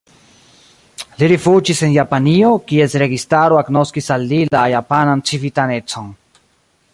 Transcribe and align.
Li 1.17 1.27
rifuĝis 1.31 1.81
en 1.87 1.93
Japanio, 1.95 2.49
kies 2.71 2.95
registaro 3.03 3.59
agnoskis 3.63 4.09
al 4.17 4.27
li 4.33 4.41
la 4.57 4.63
japanan 4.75 5.23
civitanecon. 5.33 6.11